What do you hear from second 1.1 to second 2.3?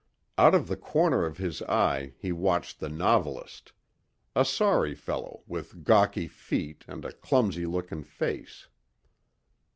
of his eye